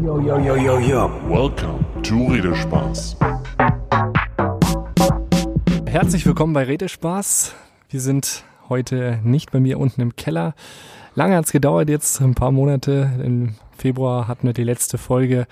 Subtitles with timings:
[0.00, 1.10] Yo, yo, yo, yo, yo.
[1.28, 3.16] Welcome to Redespaß.
[5.86, 7.54] Herzlich willkommen bei Redespaß.
[7.90, 10.54] Wir sind heute nicht bei mir unten im Keller.
[11.16, 13.10] Lange hat es gedauert, jetzt ein paar Monate.
[13.24, 15.48] Im Februar hatten wir die letzte Folge.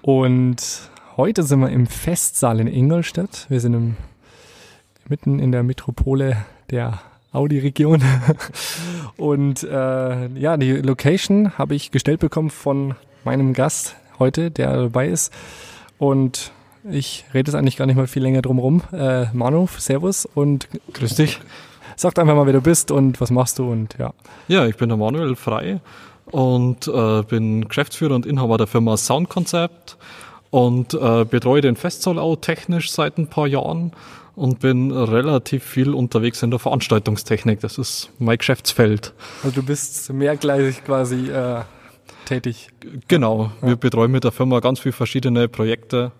[0.00, 3.44] Und heute sind wir im Festsaal in Ingolstadt.
[3.50, 3.96] Wir sind im,
[5.06, 6.38] mitten in der Metropole
[6.70, 7.00] der
[7.32, 8.02] Audi-Region.
[9.18, 12.94] Und äh, ja, die Location habe ich gestellt bekommen von
[13.26, 15.32] meinem Gast heute, der dabei ist.
[15.98, 16.52] Und
[16.90, 18.82] ich rede jetzt eigentlich gar nicht mal viel länger drum rum.
[18.92, 21.40] Äh, Manu, Servus und Grüß dich.
[21.96, 24.12] Sag einfach mal, wer du bist und was machst du und ja.
[24.48, 25.80] Ja, ich bin der Manuel Frei
[26.26, 29.96] und äh, bin Geschäftsführer und Inhaber der Firma Soundconcept
[30.50, 33.92] und äh, betreue den Festsaal auch technisch seit ein paar Jahren
[34.34, 37.60] und bin relativ viel unterwegs in der Veranstaltungstechnik.
[37.60, 39.14] Das ist mein Geschäftsfeld.
[39.42, 41.62] Also du bist mehrgleisig quasi äh,
[42.26, 42.68] tätig.
[43.08, 46.12] Genau, wir betreuen mit der Firma ganz viele verschiedene Projekte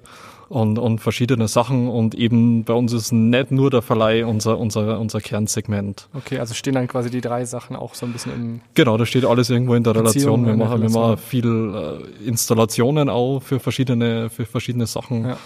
[0.49, 4.99] und, und verschiedene Sachen und eben bei uns ist nicht nur der Verleih unser, unser,
[5.01, 6.09] unser Kernsegment.
[6.15, 8.61] Okay, also stehen dann quasi die drei Sachen auch so ein bisschen im.
[8.75, 10.47] Genau, da steht alles irgendwo in der Beziehung, Relation.
[10.47, 11.03] Wir machen, wir Relation.
[11.03, 15.27] machen viel äh, Installationen auch für verschiedene, für verschiedene Sachen.
[15.27, 15.37] Ja.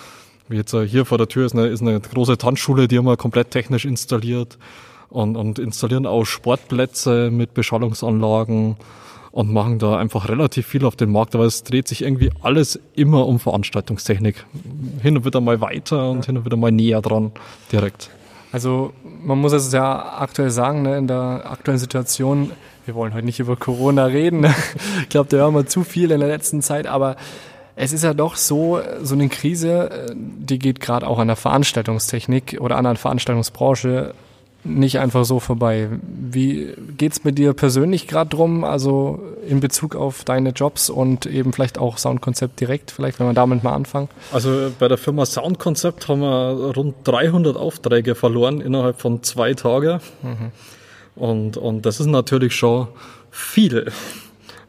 [0.48, 3.06] Wie jetzt äh, hier vor der Tür ist eine, ist eine große Tanzschule, die haben
[3.06, 4.58] wir komplett technisch installiert
[5.08, 8.76] und, und installieren auch Sportplätze mit Beschallungsanlagen
[9.32, 12.80] und machen da einfach relativ viel auf den Markt, aber es dreht sich irgendwie alles
[12.94, 14.44] immer um Veranstaltungstechnik.
[15.02, 17.32] Hin und wieder mal weiter und hin und wieder mal näher dran
[17.70, 18.10] direkt.
[18.52, 22.50] Also man muss es ja aktuell sagen, ne, in der aktuellen Situation,
[22.84, 24.40] wir wollen heute nicht über Corona reden.
[24.40, 24.54] Ne?
[25.02, 27.16] Ich glaube, da hören wir zu viel in der letzten Zeit, aber
[27.76, 31.36] es ist ja doch so, so eine Krise, äh, die geht gerade auch an der
[31.36, 34.14] Veranstaltungstechnik oder an der Veranstaltungsbranche
[34.64, 35.88] nicht einfach so vorbei.
[36.02, 41.52] Wie geht's mit dir persönlich gerade drum, also in Bezug auf deine Jobs und eben
[41.52, 44.08] vielleicht auch Soundkonzept direkt, vielleicht wenn wir damit mal anfangen?
[44.32, 50.00] Also bei der Firma Soundconcept haben wir rund 300 Aufträge verloren innerhalb von zwei Tagen.
[51.16, 52.88] Und, und das ist natürlich schon
[53.30, 53.90] viel.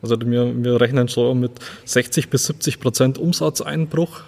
[0.01, 1.51] Also wir, wir rechnen so mit
[1.85, 4.21] 60 bis 70 Prozent Umsatzeinbruch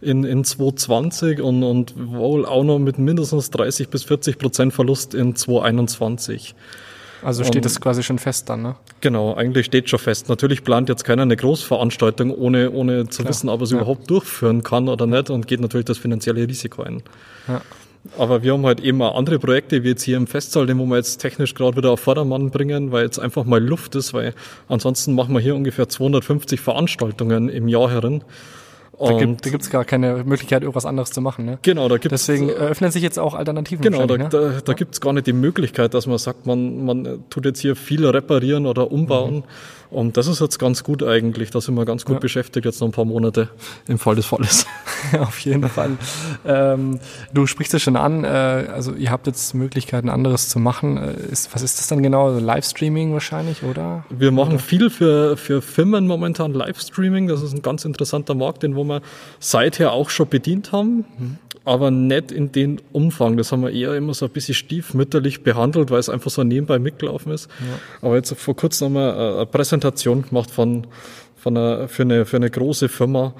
[0.00, 5.14] in, in 2020 und, und wohl auch noch mit mindestens 30 bis 40 Prozent Verlust
[5.14, 6.54] in 2021.
[7.22, 8.76] Also steht das quasi schon fest dann, ne?
[9.02, 10.30] Genau, eigentlich steht schon fest.
[10.30, 13.82] Natürlich plant jetzt keiner eine Großveranstaltung, ohne, ohne zu wissen, ob er sie Ja.
[13.82, 17.02] überhaupt durchführen kann oder nicht und geht natürlich das finanzielle Risiko ein.
[17.46, 17.60] Ja.
[18.16, 20.96] Aber wir haben halt eben auch andere Projekte, wie jetzt hier im Festsaal, den wir
[20.96, 24.32] jetzt technisch gerade wieder auf Vordermann bringen, weil jetzt einfach mal Luft ist, weil
[24.68, 28.24] ansonsten machen wir hier ungefähr 250 Veranstaltungen im Jahr herin.
[29.00, 31.46] Da gibt gibt's gar keine Möglichkeit, irgendwas anderes zu machen.
[31.46, 31.58] Ne?
[31.62, 33.82] genau, da gibt Deswegen eröffnen sich jetzt auch Alternativen.
[33.82, 34.28] Genau, da, ne?
[34.28, 37.76] da, da gibt's gar nicht die Möglichkeit, dass man sagt, man, man tut jetzt hier
[37.76, 39.44] viel reparieren oder umbauen.
[39.90, 41.50] Und das ist jetzt ganz gut eigentlich.
[41.50, 42.20] Da sind wir ganz gut Ja.
[42.20, 43.48] beschäftigt jetzt noch ein paar Monate
[43.88, 44.66] im Fall des Falles.
[45.18, 45.90] Auf jeden Fall.
[46.46, 47.00] Ähm,
[47.34, 50.96] du sprichst es schon an, äh, also ihr habt jetzt Möglichkeiten, anderes zu machen.
[50.96, 52.28] Äh, ist, was ist das dann genau?
[52.28, 54.04] Also Livestreaming wahrscheinlich, oder?
[54.10, 57.26] Wir machen viel für, für Firmen momentan Livestreaming.
[57.26, 59.02] Das ist ein ganz interessanter Markt, den wo wir
[59.40, 61.04] seither auch schon bedient haben,
[61.64, 63.36] aber nicht in den Umfang.
[63.36, 66.78] Das haben wir eher immer so ein bisschen stiefmütterlich behandelt, weil es einfach so nebenbei
[66.78, 67.48] mitgelaufen ist.
[68.02, 70.86] Aber jetzt vor kurzem haben wir äh, eine Präsentation gemacht von,
[71.36, 73.34] von einer, für, eine, für eine große Firma,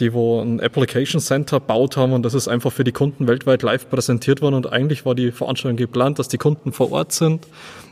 [0.00, 3.62] die wo ein Application Center baut haben und das ist einfach für die Kunden weltweit
[3.62, 7.46] live präsentiert worden und eigentlich war die Veranstaltung geplant, dass die Kunden vor Ort sind,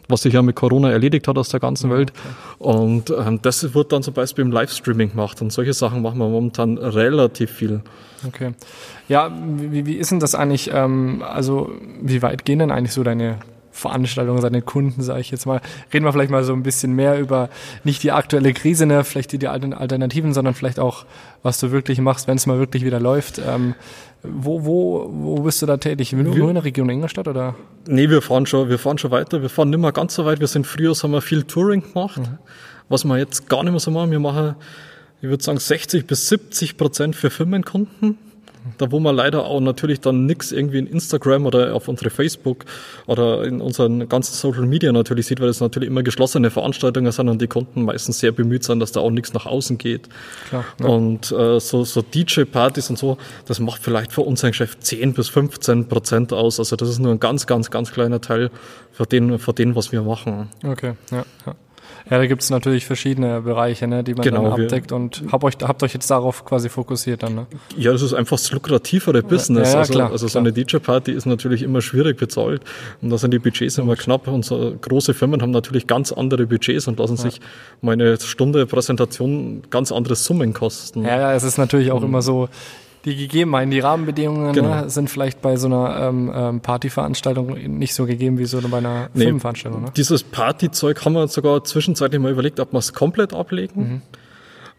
[0.09, 2.13] was sich ja mit Corona erledigt hat aus der ganzen Welt
[2.59, 6.29] und ähm, das wird dann zum Beispiel im Livestreaming gemacht und solche Sachen machen wir
[6.29, 7.83] momentan relativ viel.
[8.27, 8.53] Okay.
[9.09, 10.71] Ja, wie, wie ist denn das eigentlich?
[10.73, 11.73] Ähm, also
[12.03, 13.39] wie weit gehen denn eigentlich so deine
[13.81, 15.61] Veranstaltungen, seine Kunden, sage ich jetzt mal?
[15.93, 17.49] Reden wir vielleicht mal so ein bisschen mehr über
[17.83, 21.07] nicht die aktuelle Krise, ne, vielleicht die, die alten Alternativen, sondern vielleicht auch,
[21.43, 23.41] was du wirklich machst, wenn es mal wirklich wieder läuft.
[23.45, 23.75] Ähm,
[24.23, 26.13] wo, wo, wo bist du da tätig?
[26.13, 27.55] Nur, nur in der Region Ingolstadt oder?
[27.87, 29.41] Nee, wir fahren schon, wir fahren schon weiter.
[29.41, 30.41] Wir fahren nicht mehr ganz so weit.
[30.41, 32.21] Wir sind früher, haben wir viel Touring gemacht,
[32.89, 34.11] was wir jetzt gar nicht mehr so machen.
[34.11, 34.57] Wir machen,
[35.23, 38.19] ich würde sagen, 60 bis 70 Prozent für Firmenkunden.
[38.79, 42.65] Da wo man leider auch natürlich dann nix irgendwie in Instagram oder auf unsere Facebook
[43.07, 47.29] oder in unseren ganzen Social Media natürlich sieht, weil das natürlich immer geschlossene Veranstaltungen sind
[47.29, 50.09] und die Kunden meistens sehr bemüht sind, dass da auch nichts nach außen geht.
[50.49, 55.15] Klar, Und äh, so, so DJ-Partys und so, das macht vielleicht für unser Geschäft 10
[55.15, 56.59] bis 15 Prozent aus.
[56.59, 58.51] Also das ist nur ein ganz, ganz, ganz kleiner Teil
[58.93, 60.49] von dem, von dem was wir machen.
[60.65, 61.25] Okay, ja.
[61.47, 61.55] ja.
[62.09, 65.45] Ja, da gibt es natürlich verschiedene Bereiche, ne, die man Genau, dann abdeckt und hab
[65.45, 67.35] euch, habt euch jetzt darauf quasi fokussiert dann.
[67.35, 67.47] Ne?
[67.77, 69.69] Ja, das ist einfach das lukrativere Business.
[69.69, 72.63] Ja, ja, also, klar, also so eine DJ-Party ist natürlich immer schwierig bezahlt
[73.03, 74.29] und da sind die Budgets immer knapp.
[74.29, 77.41] Und so große Firmen haben natürlich ganz andere Budgets und lassen sich
[77.81, 81.05] mal eine Stunde Präsentation ganz andere Summen kosten.
[81.05, 82.49] Ja, ja, es ist natürlich auch immer so,
[83.05, 84.83] die Gegebenheiten, die Rahmenbedingungen Genau.
[84.83, 88.79] ne, sind vielleicht bei so einer ähm, ähm, Partyveranstaltung nicht so gegeben wie so bei
[88.79, 89.25] einer Nee.
[89.25, 89.83] Filmveranstaltung.
[89.83, 89.89] Ne?
[89.97, 94.03] Dieses Partyzeug haben wir sogar zwischenzeitlich mal überlegt, ob wir es komplett ablegen.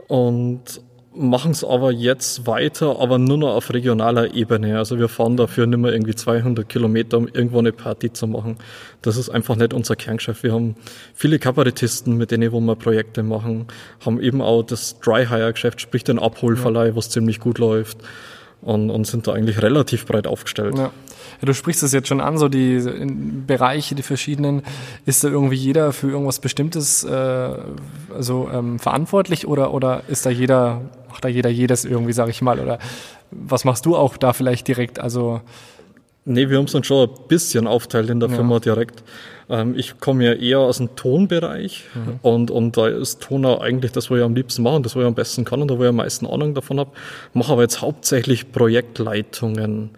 [0.07, 0.81] Und
[1.21, 4.77] machen es aber jetzt weiter, aber nur noch auf regionaler Ebene.
[4.77, 8.57] Also wir fahren dafür nicht mehr irgendwie 200 Kilometer, um irgendwo eine Party zu machen.
[9.01, 10.43] Das ist einfach nicht unser Kerngeschäft.
[10.43, 10.75] Wir haben
[11.13, 13.67] viele Kabarettisten, mit denen wo wir Projekte machen,
[14.05, 17.97] haben eben auch das Dry-Hire-Geschäft, sprich den Abholverleih, was ziemlich gut läuft.
[18.61, 20.77] Und, und sind da eigentlich relativ breit aufgestellt.
[20.77, 20.83] Ja.
[20.83, 20.91] ja,
[21.41, 22.79] du sprichst es jetzt schon an, so die
[23.47, 24.61] Bereiche, die verschiedenen.
[25.07, 27.55] Ist da irgendwie jeder für irgendwas Bestimmtes äh,
[28.15, 32.41] also, ähm, verantwortlich oder, oder ist da jeder, macht da jeder jedes irgendwie, sag ich
[32.41, 32.59] mal?
[32.59, 32.79] Oder
[33.31, 34.99] was machst du auch da vielleicht direkt?
[34.99, 35.41] Also,
[36.23, 38.35] Nee, wir haben es dann schon ein bisschen aufteilt in der Ja.
[38.35, 39.01] Firma direkt.
[39.49, 41.85] Ähm, ich komme ja eher aus dem Tonbereich
[42.21, 44.95] und, und da ist Ton auch eigentlich das, was ich am liebsten mache und das,
[44.95, 46.91] was ich am besten kann und da, wo ich am meisten Ahnung davon habe.
[47.33, 49.89] Mache aber jetzt hauptsächlich Projektleitungen,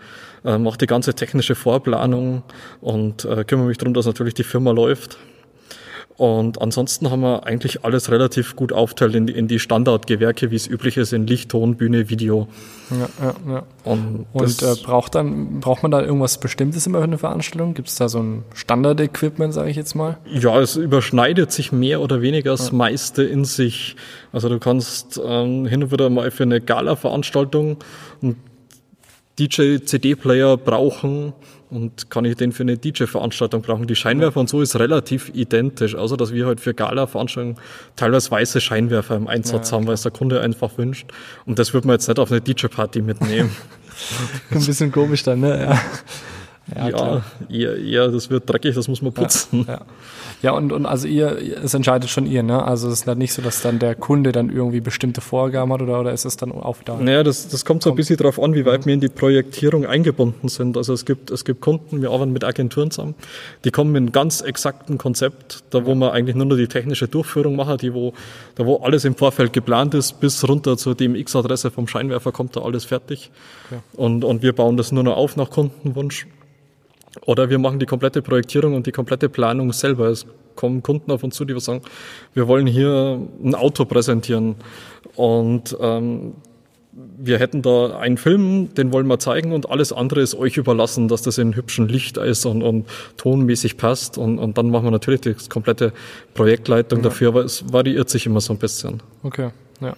[0.45, 2.43] äh, mache die ganze technische Vorplanung
[2.79, 5.17] und äh, kümmere mich darum, dass natürlich die Firma läuft.
[6.15, 10.55] Und ansonsten haben wir eigentlich alles relativ gut aufteilt in die, in die Standardgewerke, wie
[10.55, 12.47] es üblich ist, in Licht, Ton, Bühne, Video.
[12.91, 13.63] ja, ja, ja.
[13.83, 17.73] Und, Und äh, braucht dann braucht man da irgendwas Bestimmtes immer für eine Veranstaltung?
[17.73, 20.17] Gibt es da so ein Standard-Equipment, sage ich jetzt mal?
[20.25, 23.95] Ja, es überschneidet sich mehr oder weniger das meiste in sich.
[24.31, 27.77] Also du kannst ähm, hin und wieder mal für eine Gala-Veranstaltung
[28.21, 28.35] einen
[29.39, 31.33] DJ-CD-Player brauchen
[31.73, 33.87] und kann ich den für eine DJ-Veranstaltung brauchen.
[33.87, 37.57] Die Scheinwerfer und so ist relativ identisch, außer dass wir halt für Gala-Veranstaltungen
[37.95, 41.07] teilweise weiße Scheinwerfer im Einsatz haben, weil es der Kunde einfach wünscht.
[41.45, 43.51] Und das wird man jetzt nicht auf eine DJ-Party mitnehmen.
[44.51, 45.61] Ein bisschen komisch dann, ne?
[45.61, 45.81] Ja,
[46.75, 49.65] ja, ja, eher, das wird dreckig, das muss man putzen.
[49.67, 49.81] Ja,
[50.41, 52.63] ja und, und also ihr, es entscheidet schon ihr, ne?
[52.63, 55.81] Also es ist dann nicht so, dass dann der Kunde dann irgendwie bestimmte Vorgaben hat
[55.81, 56.95] oder, oder ist es dann auf da?
[56.95, 59.85] Naja, das, das kommt so ein bisschen darauf an, wie weit wir in die Projektierung
[59.85, 60.77] eingebunden sind.
[60.77, 63.15] Also es gibt, es gibt Kunden, wir arbeiten mit Agenturen zusammen,
[63.65, 67.09] die kommen mit einem ganz exakten Konzept, da wo man eigentlich nur noch die technische
[67.09, 68.13] Durchführung machen, die wo,
[68.55, 72.61] da wo alles im Vorfeld geplant ist, bis runter zur DMX-Adresse vom Scheinwerfer kommt da
[72.61, 73.31] alles fertig.
[73.93, 76.25] Und, und wir bauen das nur noch auf nach Kundenwunsch.
[77.21, 80.07] Oder wir machen die komplette Projektierung und die komplette Planung selber.
[80.07, 80.25] Es
[80.55, 81.81] kommen Kunden auf uns zu, die sagen,
[82.33, 84.55] wir wollen hier ein Auto präsentieren.
[85.15, 86.33] Und ähm,
[87.17, 91.07] wir hätten da einen Film, den wollen wir zeigen und alles andere ist euch überlassen,
[91.07, 92.87] dass das in hübschen Licht ist und, und
[93.17, 94.17] tonmäßig passt.
[94.17, 95.93] Und, und dann machen wir natürlich die komplette
[96.33, 99.01] Projektleitung dafür, aber es variiert sich immer so ein bisschen.
[99.23, 99.49] Okay,
[99.81, 99.95] ja.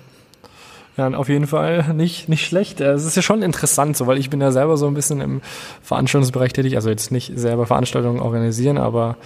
[0.98, 2.80] Ja, auf jeden Fall nicht, nicht schlecht.
[2.80, 5.20] Äh, Es ist ja schon interessant, so, weil ich bin ja selber so ein bisschen
[5.22, 5.42] im
[5.82, 9.18] Veranstaltungsbereich tätig, also jetzt nicht selber Veranstaltungen organisieren, aber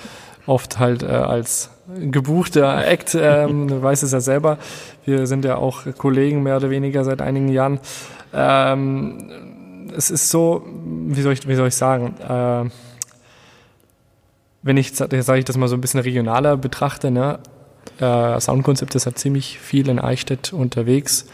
[0.48, 4.58] oft halt äh, als gebuchter Act, ähm, du es ja selber,
[5.06, 7.80] wir sind ja auch Kollegen mehr oder weniger seit einigen Jahren.
[8.34, 9.30] Ähm,
[9.96, 10.66] es ist so,
[11.08, 12.70] wie soll ich, wie soll ich sagen, äh,
[14.62, 17.40] wenn ich, sage ich das mal so ein bisschen regionaler betrachte, ne,
[18.00, 21.26] äh, Soundkonzept ist ja ziemlich viel in Eichstätt unterwegs.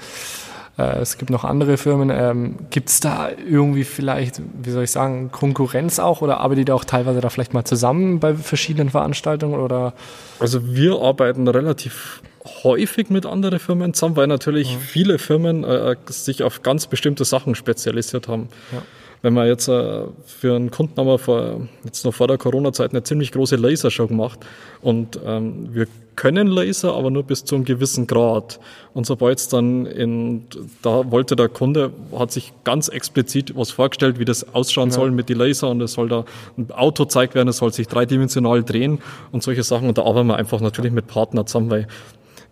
[0.77, 2.09] Äh, es gibt noch andere Firmen.
[2.09, 6.75] Ähm, gibt es da irgendwie vielleicht, wie soll ich sagen, Konkurrenz auch oder arbeitet ihr
[6.75, 9.93] auch teilweise da vielleicht mal zusammen bei verschiedenen Veranstaltungen oder?
[10.39, 12.21] Also wir arbeiten relativ
[12.63, 17.55] häufig mit anderen Firmen zusammen, weil natürlich viele Firmen äh, sich auf ganz bestimmte Sachen
[17.55, 18.49] spezialisiert haben.
[18.71, 18.81] Ja.
[19.25, 22.91] Wenn man jetzt äh, für einen Kunden haben wir vor, jetzt noch vor der Corona-Zeit
[22.91, 24.37] eine ziemlich große Lasershow gemacht
[24.83, 28.59] und ähm, wir können Laser, aber nur bis zu einem gewissen Grad.
[28.93, 30.43] Und sobald es dann in,
[30.83, 35.27] da wollte der Kunde, hat sich ganz explizit was vorgestellt, wie das ausschauen soll mit
[35.27, 38.99] die Laser und es soll da ein Auto gezeigt werden, es soll sich dreidimensional drehen
[39.31, 39.87] und solche Sachen.
[39.87, 41.87] Und da arbeiten wir einfach natürlich mit Partnern zusammen, weil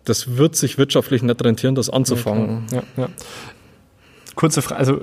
[0.04, 2.66] das wird sich wirtschaftlich nicht rentieren, das anzufangen.
[2.72, 3.08] Ja, ja.
[4.34, 5.00] Kurze Frage, also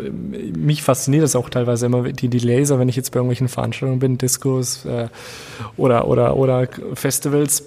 [0.55, 3.99] mich fasziniert das auch teilweise immer, die, die Laser, wenn ich jetzt bei irgendwelchen Veranstaltungen
[3.99, 5.07] bin, Discos äh,
[5.77, 7.63] oder, oder, oder Festivals.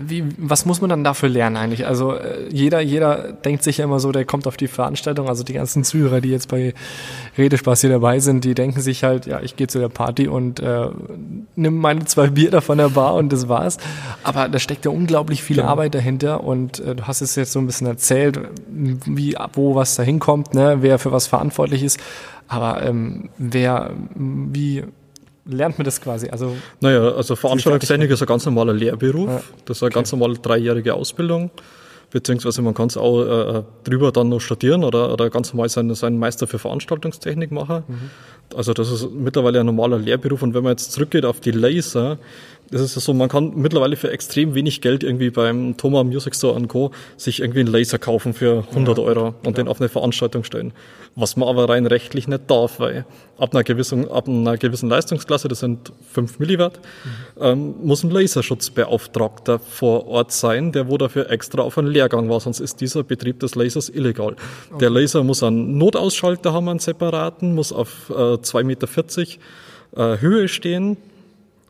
[0.00, 1.86] Wie, was muss man dann dafür lernen eigentlich?
[1.86, 5.44] Also äh, jeder, jeder denkt sich ja immer so, der kommt auf die Veranstaltung, also
[5.44, 6.74] die ganzen Zuhörer, die jetzt bei
[7.36, 10.60] Redespaß hier dabei sind, die denken sich halt, ja, ich gehe zu der Party und
[10.60, 10.88] äh,
[11.56, 13.78] nimm meine zwei Bier da von der Bar und das war's.
[14.22, 17.58] Aber da steckt ja unglaublich viel Arbeit dahinter und äh, du hast es jetzt so
[17.58, 22.00] ein bisschen erzählt, wie, wo was da hinkommt, ne, wer für was verantwortlich ist.
[22.48, 24.84] Aber ähm, wer, wie
[25.44, 26.28] lernt man das quasi?
[26.28, 29.28] Also Naja, also Veranstaltungstechnik ist ein ganz normaler Lehrberuf.
[29.28, 29.42] Ja.
[29.64, 31.50] Das ist eine ganz normale dreijährige Ausbildung.
[32.10, 35.94] Beziehungsweise man kann es auch äh, drüber dann noch studieren oder, oder ganz normal seinen,
[35.94, 37.84] seinen Meister für Veranstaltungstechnik machen.
[38.54, 40.42] Also das ist mittlerweile ein normaler Lehrberuf.
[40.42, 42.18] Und wenn man jetzt zurückgeht auf die Laser,
[42.72, 46.34] das ist ja so, man kann mittlerweile für extrem wenig Geld irgendwie beim Thoma Music
[46.34, 46.90] Store und Co.
[47.18, 50.72] sich irgendwie einen Laser kaufen für 100 Euro und den auf eine Veranstaltung stellen.
[51.14, 53.04] Was man aber rein rechtlich nicht darf, weil
[53.36, 56.80] ab einer gewissen, ab einer gewissen Leistungsklasse, das sind 5 Milliwatt,
[57.38, 62.40] ähm, muss ein Laserschutzbeauftragter vor Ort sein, der wo dafür extra auf einen Lehrgang war,
[62.40, 64.34] sonst ist dieser Betrieb des Lasers illegal.
[64.80, 68.88] Der Laser muss einen Notausschalter haben, einen separaten, muss auf äh, 2,40 Meter
[69.96, 70.96] äh, Höhe stehen.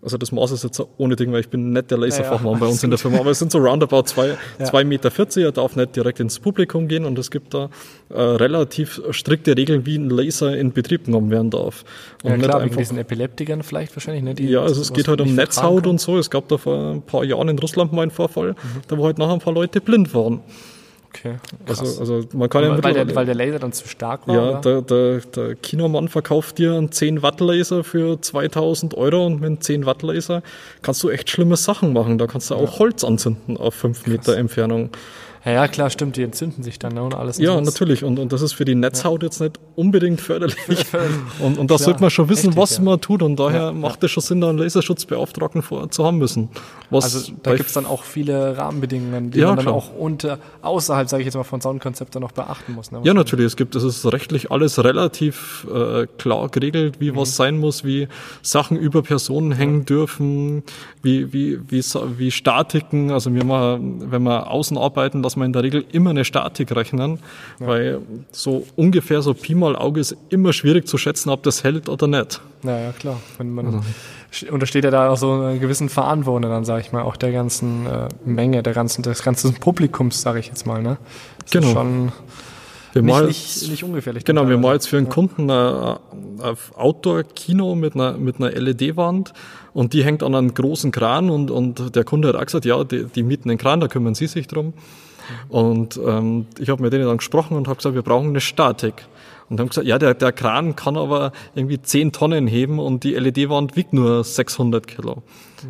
[0.05, 2.67] Also das Maß ist jetzt ohne Ding, weil ich bin nicht der Laserfachmann Ja, bei
[2.67, 4.65] uns in der Firma, aber es sind so roundabout 2 Ja.
[4.65, 5.13] zwei Meter.
[5.37, 7.71] Er darf nicht direkt ins Publikum gehen und es gibt da
[8.09, 11.85] äh, relativ strikte Regeln, wie ein Laser in Betrieb genommen werden darf.
[12.25, 14.35] Und ja nicht klar, einfach- diesen Epileptikern vielleicht wahrscheinlich, ne?
[14.35, 16.19] Die ja, also es geht halt um Netzhaut und so.
[16.19, 18.57] Es gab da vor ein paar Jahren in Russland mal einen Vorfall, Mhm.
[18.89, 20.41] da wo halt nachher ein paar Leute blind waren.
[21.15, 21.35] Okay,
[21.67, 21.99] Also, krass.
[22.01, 24.35] also man kann ja weil, der, weil der Laser dann zu stark war?
[24.35, 29.35] ja, der, der, der Kinomann verkauft dir einen 10 Watt Laser für 2000 Euro und
[29.35, 30.43] mit einem 10 Watt Laser
[30.81, 32.17] kannst du echt schlimme Sachen machen.
[32.17, 34.91] Da kannst du auch Holz anzünden auf 5 Meter Entfernung.
[35.45, 37.39] Ja, ja, klar, stimmt, die entzünden sich dann ne, und alles.
[37.39, 37.67] und Ja, sowas.
[37.67, 38.05] natürlich.
[38.05, 40.57] Und, und das ist für die Netzhaut jetzt nicht unbedingt förderlich.
[41.41, 42.83] Und, und da sollte man schon wissen, richtig, was ja.
[42.85, 43.23] man tut.
[43.23, 46.51] Und daher Ja, macht es schon Sinn, da einen Laserschutzbeauftragten vor zu haben müssen.
[46.91, 49.75] Was Also da gibt's dann auch viele Rahmenbedingungen, die Ja, man dann klar.
[49.77, 52.93] auch unter, außerhalb, sage ich jetzt mal, von Soundkonzepten noch beachten muss.
[52.93, 53.01] Ne?
[53.03, 53.47] Ja, natürlich.
[53.47, 57.17] Es gibt, es ist rechtlich alles relativ äh, klar geregelt, wie Mhm.
[57.17, 58.09] was sein muss, wie
[58.43, 60.63] Sachen über Personen hängen dürfen,
[61.03, 63.11] wie, wie, wie, Sa- wie Statiken.
[63.11, 66.75] Also wir machen, wenn wir außen arbeiten, dass wir in der Regel immer eine Statik
[66.75, 67.19] rechnen,
[67.59, 68.01] weil
[68.33, 72.07] so ungefähr so Pi mal Auge ist immer schwierig zu schätzen, ob das hält oder
[72.07, 72.41] nicht.
[72.63, 73.19] Ja, ja, klar.
[73.39, 73.83] Wenn man
[74.33, 77.33] st- untersteht ja da auch so einer gewissen Verantwortung, dann sage ich mal, auch der
[77.33, 80.99] ganzen äh, Menge, der ganzen, des ganzen Publikums, sage ich jetzt mal, ne?
[81.45, 81.67] Das Genau.
[81.69, 82.13] Ist schon
[82.93, 84.25] Wir nicht, nicht, nicht ungefährlich.
[84.25, 85.97] Genau, wir machen jetzt für einen Kunden ein,
[86.43, 89.33] ein Outdoor-Kino mit einer, mit einer LED-Wand
[89.73, 92.85] und die hängt an einem großen Kran und, und der Kunde hat auch gesagt, ja,
[92.85, 94.73] die, die mieten den Kran, da kümmern Sie sich drum.
[95.49, 99.07] Und ähm, ich habe mit denen dann gesprochen und habe gesagt, wir brauchen eine Statik.
[99.53, 103.13] Und haben gesagt, ja, der, der Kran kann aber irgendwie 10 Tonnen heben und die
[103.13, 105.23] LED-Wand wiegt nur 600 Kilo.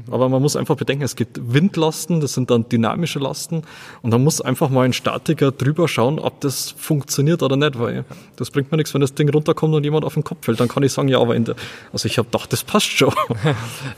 [0.08, 3.62] Aber man muss einfach bedenken, es gibt Windlasten, das sind dann dynamische Lasten
[4.02, 8.04] und da muss einfach mal ein Statiker drüber schauen, ob das funktioniert oder nicht, weil
[8.36, 10.60] das bringt mir nichts, wenn das Ding runterkommt und jemand auf den Kopf fällt.
[10.60, 11.56] Dann kann ich sagen, ja, aber in der,
[11.92, 13.12] also ich habe gedacht, das passt schon.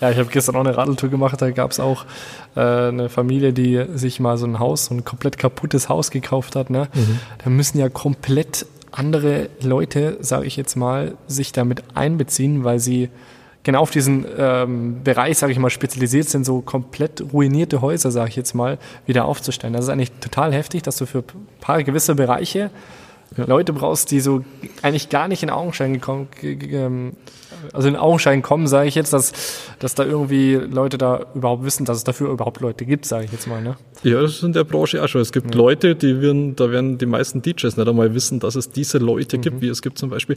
[0.00, 2.07] Ja, ich habe gestern auch eine Radeltour gemacht, da gab's auch
[2.57, 6.57] äh, eine Familie, die sich mal so ein Haus, so ein komplett kaputtes Haus gekauft
[6.57, 6.71] hat.
[6.71, 6.88] Ne?
[7.43, 13.11] Da müssen ja komplett andere Leute, sage ich jetzt mal, sich damit einbeziehen, weil sie
[13.63, 18.29] genau auf diesen ähm, Bereich, sage ich mal, spezialisiert sind, so komplett ruinierte Häuser, sage
[18.31, 19.73] ich jetzt mal, wieder aufzustellen.
[19.73, 22.71] Das ist eigentlich total heftig, dass du für ein paar gewisse Bereiche
[23.37, 24.45] Leute brauchst, die so
[24.83, 27.15] eigentlich gar nicht in Augenschein gekommen, ge- ge- ähm,
[27.73, 29.33] also in Augenschein kommen, sage ich jetzt, dass,
[29.78, 33.33] dass da irgendwie Leute da überhaupt wissen, dass es dafür überhaupt Leute gibt, sage ich
[33.33, 33.62] jetzt mal.
[33.62, 33.76] Ne?
[34.02, 35.21] Ja, das ist in der Branche auch schon.
[35.21, 38.71] Es gibt Leute, die werden, da werden die meisten DJs nicht einmal wissen, dass es
[38.71, 40.37] diese Leute gibt, wie es gibt zum Beispiel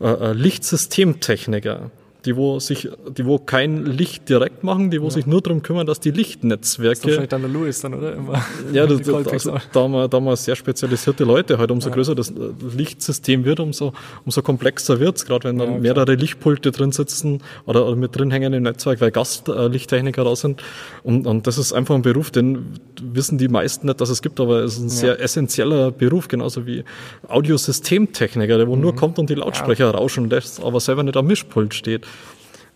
[0.00, 1.90] äh, äh, Lichtsystemtechniker.
[2.24, 5.86] Die wo sich, die wo kein Licht direkt machen, die wo sich nur darum kümmern,
[5.86, 8.14] dass die Lichtnetzwerke Wahrscheinlich dann der Louis dann, oder?
[8.14, 11.70] Immer Ja, das, das, also, da haben wir, da haben wir sehr spezialisierte Leute halt.
[11.70, 12.34] Umso größer das äh,
[12.76, 13.92] Lichtsystem wird, umso,
[14.24, 15.24] umso komplexer wird's.
[15.24, 19.00] Gerade wenn dann Ja, mehrere Lichtpulte drin sitzen oder, oder mit drin hängen im Netzwerk,
[19.00, 20.62] weil Gastlichttechniker da sind.
[21.02, 24.40] Und, und das ist einfach ein Beruf, den wissen die meisten nicht, dass es gibt,
[24.40, 26.84] aber es ist ein sehr essentieller Beruf, genauso wie
[27.28, 28.82] Audiosystemtechniker, der wo Mhm.
[28.82, 32.06] nur kommt und die Lautsprecher rauschen lässt, aber selber nicht am Mischpult steht.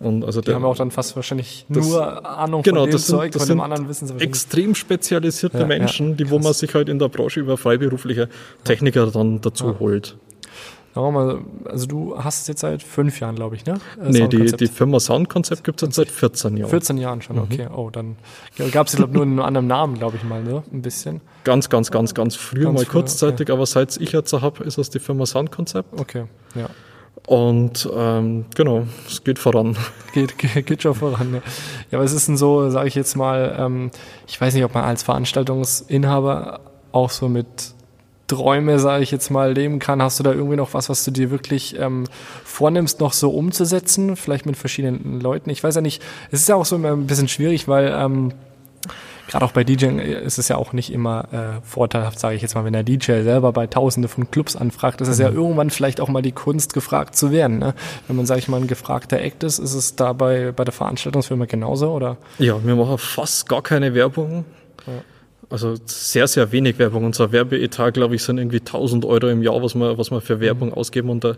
[0.05, 2.93] Und also Die der, haben auch dann fast wahrscheinlich Das- nur Ahnung Genau, von dem
[2.93, 6.17] das sind, Zeug, das von sind dem anderen wissen sie extrem spezialisierte Ja, ja, Menschen,
[6.17, 8.29] die wo man sich halt in der Branche über freiberufliche
[8.65, 10.17] Techniker dann dazu holt.
[10.97, 13.81] Mal, also du hast es jetzt seit fünf Jahren, glaube ich, ne?
[14.01, 16.71] Äh, Nee, die, die Firma Soundkonzept gibt es jetzt seit 14 Jahren.
[16.71, 17.43] 14 Jahren schon, Mhm.
[17.43, 17.67] okay.
[17.75, 18.15] Oh, dann
[18.71, 20.63] gab es, glaube nur einen anderen Namen, glaube ich mal, ne?
[20.73, 21.21] Ein bisschen.
[21.43, 24.79] Ganz, ganz, ganz, ganz früher, Ganz mal früher, kurzzeitig, aber seit ich jetzt habe, ist
[24.79, 25.99] es die Firma Soundkonzept.
[26.01, 26.69] Okay, ja.
[27.27, 29.77] Und ähm, genau, es geht voran.
[30.13, 31.33] Geht, geht, geht schon voran.
[31.33, 31.43] Ne?
[31.91, 33.91] Ja, aber es ist denn so, sage ich jetzt mal, ähm,
[34.29, 36.61] ich weiß nicht, ob man als Veranstaltungsinhaber
[36.93, 37.75] auch so mit
[38.29, 40.01] Träume, sage ich jetzt mal, leben kann.
[40.01, 42.05] Hast du da irgendwie noch was, was du dir wirklich ähm,
[42.45, 44.15] vornimmst, noch so umzusetzen?
[44.15, 45.51] Vielleicht mit verschiedenen Leuten.
[45.51, 48.33] Ich weiß ja nicht, es ist ja auch so ein bisschen schwierig, weil ähm,
[49.35, 52.55] gerade auch bei DJing ist es ja auch nicht immer äh, vorteilhaft, sage ich jetzt
[52.55, 56.01] mal, wenn der DJ selber bei Tausende von Clubs anfragt, ist es ja irgendwann vielleicht
[56.01, 57.59] auch mal die Kunst, gefragt zu werden.
[57.59, 57.75] Ne?
[58.07, 61.47] Wenn man, sage ich mal, ein gefragter Act ist, ist es dabei bei der Veranstaltungsfirma
[61.47, 62.17] genauso, oder?
[62.39, 64.45] Ja, wir machen fast gar keine Werbung.
[65.51, 67.05] Also sehr, sehr wenig Werbung.
[67.05, 70.41] Unser Werbeetat, glaube ich, sind irgendwie 1000 Euro im Jahr, was wir, was wir für
[70.41, 71.11] Werbung ausgeben.
[71.11, 71.35] Und da,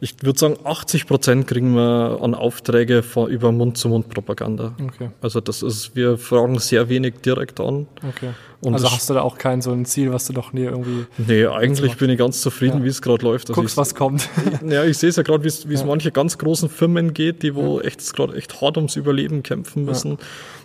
[0.00, 4.74] ich würde sagen, 80 Prozent kriegen wir an Aufträge von, über Mund-zu-Mund-Propaganda.
[4.82, 5.10] Okay.
[5.20, 7.86] Also das ist, wir fragen sehr wenig direkt an.
[8.06, 8.30] Okay.
[8.62, 11.06] Und also hast du da auch kein so ein Ziel, was du doch nie irgendwie
[11.16, 12.84] Nee, eigentlich bin ich ganz zufrieden, Ja.
[12.84, 13.48] wie es gerade läuft.
[13.48, 14.28] Also guckst, was kommt.
[14.68, 15.84] Ja, ich sehe es ja gerade, wie es Ja.
[15.86, 20.18] manche ganz großen Firmen geht, die wo echt gerade echt hart ums Überleben kämpfen müssen.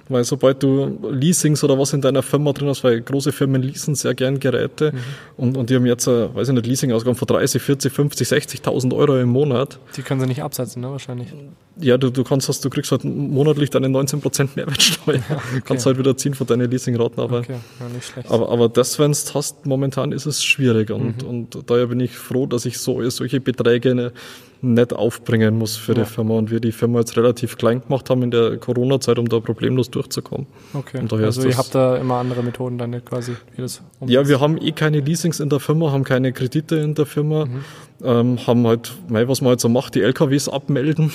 [0.10, 3.96] Weil sobald du Leasings oder was in deiner Firma drin hast, weil große Firmen leasen
[3.96, 4.98] sehr gern Geräte Mhm.
[5.38, 8.94] und, und die haben jetzt, äh, weiß ich nicht, Leasing-Ausgaben von 30, 40, 50, 60.000
[8.94, 9.80] Euro im Monat.
[9.96, 11.30] Die können sie nicht absetzen, ne, wahrscheinlich.
[11.79, 15.20] Ja, du, du kannst, hast, du kriegst halt monatlich deine 19% Mehrwertsteuer.
[15.65, 18.32] Kannst halt wieder ziehen von deinen Leasingraten, aber Okay, ja, nicht schlecht.
[18.32, 20.89] aber, aber das, wenn es hast, momentan ist es schwierig.
[20.91, 21.27] Und, Mhm.
[21.29, 24.13] und daher bin ich froh, dass ich so, solche Beträge ne,
[24.62, 26.03] nicht aufbringen muss für Ja.
[26.03, 26.36] die Firma.
[26.36, 29.91] Und wir die Firma jetzt relativ klein gemacht haben in der Corona-Zeit, um da problemlos
[29.91, 30.48] durchzukommen.
[30.74, 31.00] okay.
[31.00, 34.39] und daher Also ihr habt da immer andere Methoden dann quasi, wie das Ja, wir
[34.39, 37.63] haben eh keine Leasings in der Firma, haben keine Kredite in der Firma, Mhm.
[38.03, 41.12] ähm, haben halt, mei, was man halt so macht, die LKWs abmelden,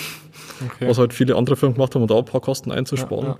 [0.65, 0.89] okay.
[0.89, 3.27] was halt viele andere Firmen gemacht haben, um da ein paar Kosten einzusparen.
[3.27, 3.39] Ja, ja.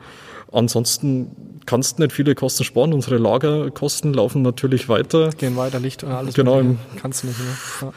[0.53, 2.93] Ansonsten kannst du nicht viele Kosten sparen.
[2.93, 5.31] Unsere Lagerkosten laufen natürlich weiter.
[5.31, 6.35] gehen weiter, Licht und alles.
[6.35, 6.63] Genau.
[7.01, 7.47] Kannst du nicht, ne?
[7.83, 7.93] Ja.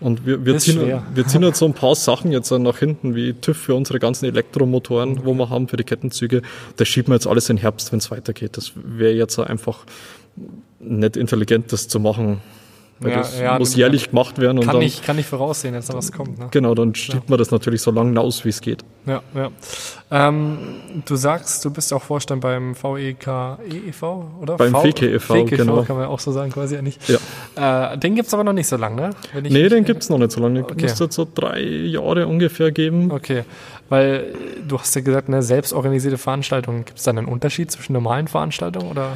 [0.00, 1.04] Und wir, wir, Ist ziehen, schwer.
[1.14, 4.24] wir ziehen jetzt so ein paar Sachen jetzt nach hinten, wie TÜV für unsere ganzen
[4.24, 6.42] Elektromotoren, wo wir haben für die Kettenzüge.
[6.76, 8.56] Das schieben wir jetzt alles in Herbst, wenn es weitergeht.
[8.56, 9.86] Das wäre jetzt einfach
[10.80, 12.40] nicht intelligent, das zu machen.
[13.02, 15.74] Weil Ja, das ja, muss jährlich gemacht werden und Kann, dann, nicht, kann nicht voraussehen,
[15.74, 16.38] jetzt noch was kommt.
[16.38, 16.48] Ne?
[16.50, 18.84] genau, dann schiebt man das natürlich so lange aus, wie es geht.
[19.06, 19.50] Ja, ja.
[20.10, 20.58] Ähm,
[21.04, 23.26] du sagst, du bist auch Vorstand beim VEK
[23.68, 24.02] EEV,
[24.40, 24.56] oder?
[24.56, 25.82] Beim VKEV, VKEV, genau.
[25.82, 26.98] kann man auch so sagen, quasi eigentlich.
[27.08, 27.92] Ja.
[27.92, 29.10] Äh, den gibt's aber noch nicht so lange, ne?
[29.32, 30.54] Wenn ich Nee, den gibt's noch nicht so lange.
[30.54, 30.82] Den Okay.
[30.82, 33.10] müsste jetzt so drei Jahre ungefähr geben.
[33.10, 33.44] Okay,
[33.88, 36.84] weil äh, du hast ja gesagt, ne, selbstorganisierte Veranstaltungen.
[36.84, 39.12] Gibt's da einen Unterschied zwischen normalen Veranstaltungen oder?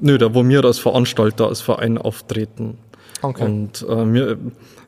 [0.00, 2.78] Nö, da wo wir als Veranstalter, als Verein auftreten.
[3.22, 3.44] Okay.
[3.44, 4.38] Und äh, mir,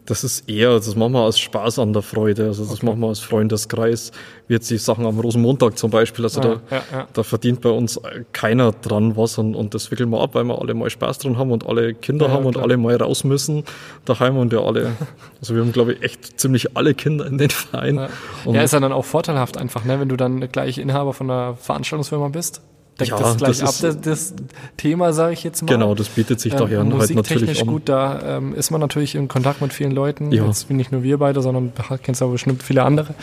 [0.06, 2.46] das ist eher, das machen wir aus Spaß an der Freude.
[2.46, 4.10] Also das machen wir aus Freundeskreis,
[4.48, 6.24] wie jetzt die Sachen am Rosenmontag zum Beispiel.
[6.24, 7.06] Also Ah, da, ja, ja.
[7.12, 8.00] da verdient bei uns
[8.32, 11.38] keiner dran was und, und das wickeln wir ab, weil wir alle mal Spaß dran
[11.38, 13.64] haben und alle Kinder Ja, haben und alle mal raus müssen
[14.04, 14.92] daheim und ja alle.
[15.40, 17.96] Also wir haben glaube ich echt ziemlich alle Kinder in den Verein.
[17.96, 18.08] Ja.
[18.44, 21.30] Und ja, ist ja dann auch vorteilhaft einfach, ne, wenn du dann gleich Inhaber von
[21.30, 22.60] einer Veranstaltungsfirma bist.
[22.98, 24.34] Deckt Ja, das gleich das ab, das, das
[24.76, 25.68] Thema, sage ich jetzt mal.
[25.68, 27.66] genau, das bietet sich daher ähm, halt natürlich an.
[27.66, 30.32] gut, da ähm, ist man natürlich in Kontakt mit vielen Leuten.
[30.32, 30.44] Ja.
[30.46, 31.72] Jetzt bin nicht nur wir beide, sondern
[32.02, 33.14] kennst auch bestimmt viele andere.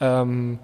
[0.00, 0.58] Ähm,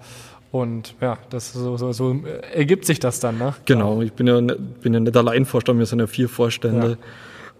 [0.51, 2.15] und ja, das so, so, so
[2.53, 3.53] ergibt sich das dann, ne?
[3.65, 6.97] Genau, ich bin ja, ne- bin ja nicht allein Vorstand, wir sind ja vier Vorstände.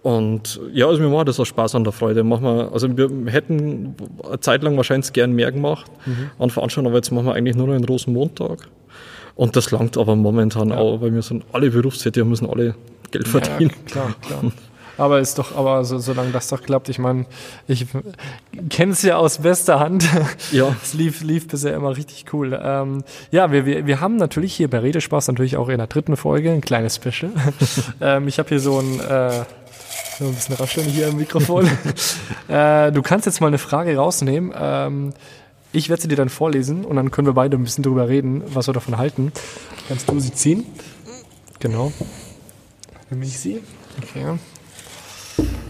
[0.02, 2.22] Und ja, also mir macht das auch Spaß an der Freude.
[2.24, 6.30] Machen wir, also wir hätten eine Zeit lang wahrscheinlich gern mehr gemacht Mhm.
[6.38, 8.68] an Veranstaltungen, aber jetzt machen wir eigentlich nur noch einen Rosenmontag.
[9.36, 12.74] Und das langt aber momentan auch, weil wir sind alle berufstätig und müssen alle
[13.10, 13.70] Geld verdienen.
[13.70, 14.52] Ja, klar, klar.
[14.98, 17.26] Aber ist doch, aber so, solange das doch klappt, ich meine,
[17.68, 17.86] ich
[18.70, 20.08] kenne es ja aus bester Hand.
[20.52, 20.74] Ja.
[20.82, 22.58] Es lief, lief bisher immer richtig cool.
[22.62, 26.16] Ähm, ja, wir, wir, wir haben natürlich hier bei Redespaß natürlich auch in der dritten
[26.16, 27.32] Folge ein kleines Special.
[28.00, 29.44] ähm, ich habe hier so ein, äh,
[30.18, 31.68] so ein bisschen rascheln hier im Mikrofon.
[32.48, 34.54] äh, du kannst jetzt mal eine Frage rausnehmen.
[34.58, 35.12] Ähm,
[35.76, 38.42] ich werde sie dir dann vorlesen und dann können wir beide ein bisschen drüber reden,
[38.46, 39.30] was wir davon halten.
[39.88, 40.64] Kannst du sie ziehen?
[41.60, 41.92] Genau.
[43.10, 43.60] Nimm ich sie?
[44.02, 44.38] Okay.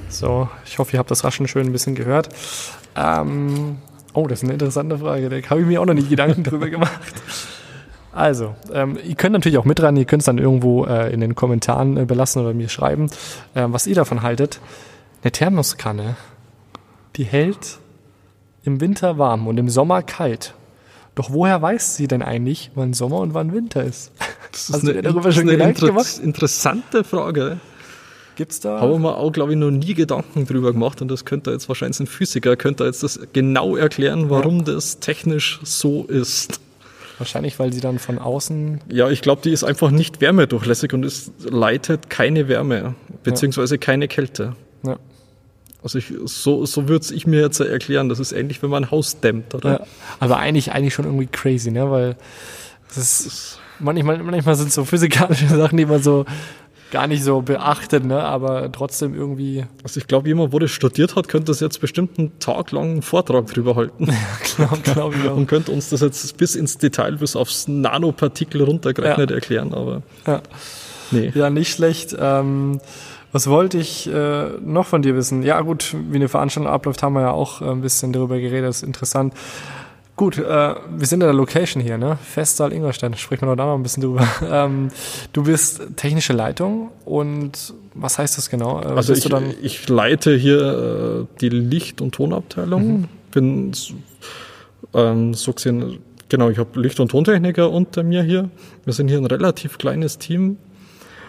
[0.08, 2.28] So, ich hoffe, ihr habt das Raschen schön ein bisschen gehört.
[2.94, 3.78] Ähm,
[4.14, 5.28] oh, das ist eine interessante Frage.
[5.28, 7.00] Da habe ich mir auch noch nie Gedanken drüber gemacht.
[8.12, 11.34] Also, ähm, ihr könnt natürlich auch mitran, ihr könnt es dann irgendwo äh, in den
[11.34, 13.10] Kommentaren äh, belassen oder mir schreiben,
[13.54, 14.60] ähm, was ihr davon haltet.
[15.22, 16.16] Eine Thermoskanne,
[17.16, 17.78] die hält
[18.66, 20.54] im Winter warm und im Sommer kalt.
[21.14, 24.12] Doch woher weiß sie denn eigentlich, wann Sommer und wann Winter ist?
[24.52, 26.18] Das Hast du dir darüber schon Gedanken inter- gemacht?
[26.22, 27.58] interessante Frage.
[28.36, 28.82] Gibt's da?
[28.82, 32.00] Haben wir auch, glaube ich, noch nie Gedanken drüber gemacht und das könnte jetzt wahrscheinlich
[32.00, 36.60] ein Physiker, könnte jetzt das genau erklären, warum das technisch so ist.
[37.16, 38.82] Wahrscheinlich, weil sie dann von außen.
[38.92, 44.06] Ja, ich glaube, die ist einfach nicht wärmedurchlässig und es leitet keine Wärme, beziehungsweise keine
[44.06, 44.54] Kälte.
[44.82, 44.98] Ja.
[45.86, 48.08] Also ich, so, so würde ich mir jetzt erklären.
[48.08, 49.70] Das ist ähnlich, wenn man ein Haus dämmt, oder?
[49.70, 49.86] Ja,
[50.18, 51.88] aber eigentlich, eigentlich schon irgendwie crazy, ne?
[51.88, 52.16] Weil
[52.88, 56.24] das ist, manchmal, manchmal sind so physikalische Sachen, die man so
[56.90, 58.20] gar nicht so beachtet, ne?
[58.20, 62.18] Aber trotzdem irgendwie, Also ich glaube, jemand, wo das studiert hat, könnte das jetzt bestimmt
[62.18, 64.06] einen Tag lang einen Vortrag drüber halten
[64.56, 65.36] glaube glaub ich auch.
[65.36, 69.72] und könnte uns das jetzt bis ins Detail, bis aufs Nanopartikel runtergerechnet erklären.
[69.72, 70.42] Aber Ja.
[71.12, 71.30] Nee.
[71.32, 72.16] Ja, nicht schlecht.
[72.18, 72.80] Ähm,
[73.36, 75.42] was wollte ich äh, noch von dir wissen?
[75.42, 78.66] Ja, gut, wie eine Veranstaltung abläuft, haben wir ja auch äh, ein bisschen darüber geredet.
[78.66, 79.34] Das ist interessant.
[80.16, 82.16] Gut, äh, wir sind in der Location hier, ne?
[82.22, 83.18] Festsaal Ingolstadt.
[83.18, 84.26] Sprechen wir noch da mal ein bisschen drüber.
[84.50, 84.88] Ähm,
[85.34, 88.80] du bist technische Leitung und was heißt das genau?
[88.80, 89.28] Äh, Also ich,
[89.60, 93.00] ich leite hier äh, die Licht- und Tonabteilung.
[93.00, 93.08] Mhm.
[93.32, 93.72] Bin
[94.94, 95.98] ähm, so gesehen,
[96.30, 98.48] genau, ich habe Licht- und Tontechniker unter mir hier.
[98.86, 100.56] Wir sind hier ein relativ kleines Team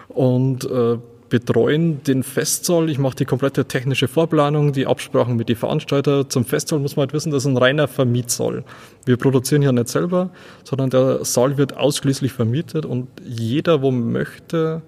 [0.08, 0.96] und äh,
[1.28, 2.88] betreuen den Festsaal.
[2.90, 6.28] Ich mache die komplette technische Vorplanung, die Absprachen mit den Veranstaltern.
[6.28, 8.64] Zum Festsaal muss man halt wissen, das ist ein reiner Vermietsaal.
[9.04, 10.30] Wir produzieren hier nicht selber,
[10.64, 14.82] sondern der Saal wird ausschließlich vermietet und jeder, wo möchte,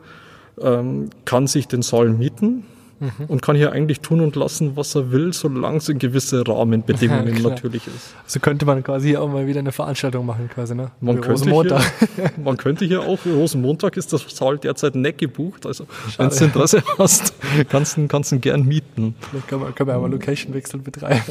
[0.61, 2.65] ähm, kann sich den Saal mieten
[3.01, 3.25] Mhm.
[3.29, 7.35] und kann hier eigentlich tun und lassen, was er will, solange es in gewisse Rahmenbedingungen
[7.37, 7.53] Klar.
[7.53, 8.15] natürlich ist.
[8.27, 10.91] so könnte man quasi hier auch mal wieder eine Veranstaltung machen, quasi, ne?
[11.01, 11.83] Man Wie könnte, Rosenmontag.
[12.17, 15.87] hier, man könnte hier auch, Rosenmontag ist das Saal derzeit nicht gebucht, also
[16.19, 17.33] wenn du Interesse hast,
[17.71, 19.15] kannst du kannst du ihn gern mieten.
[19.33, 21.23] Dann können wir, können wir ja mal Location-Wechsel betreiben.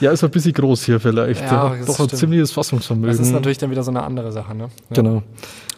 [0.00, 1.40] Ja, ist ein bisschen groß hier vielleicht.
[1.40, 2.16] Ja, Ja, Doch ein stimmt.
[2.16, 3.16] ziemliches Fassungsvermögen.
[3.16, 4.64] Das ist natürlich dann wieder so eine andere Sache, ne?
[4.90, 4.96] Ja.
[4.96, 5.22] Genau.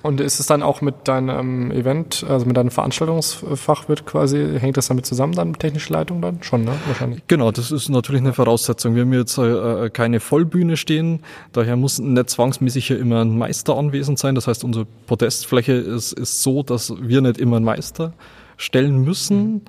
[0.03, 4.89] Und ist es dann auch mit deinem Event, also mit deinem Veranstaltungsfachwirt quasi, hängt das
[4.89, 6.43] damit zusammen, dann technische Leitung dann?
[6.43, 6.73] Schon, ne?
[6.87, 7.23] Wahrscheinlich.
[7.27, 8.95] Genau, das ist natürlich eine Voraussetzung.
[8.95, 11.21] Wir haben jetzt äh, äh, keine Vollbühne stehen,
[11.53, 14.35] daher muss nicht zwangsmäßig hier immer ein Meister anwesend sein.
[14.35, 18.13] Das heißt, unsere Podestfläche ist, ist so, dass wir nicht immer einen Meister
[18.57, 19.63] stellen müssen.